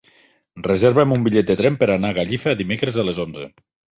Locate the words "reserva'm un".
0.67-1.25